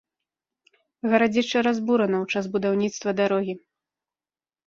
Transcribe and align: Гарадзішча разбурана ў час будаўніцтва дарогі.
Гарадзішча 1.11 1.59
разбурана 1.67 2.17
ў 2.23 2.37
час 2.37 2.45
будаўніцтва 2.55 3.09
дарогі. 3.21 3.53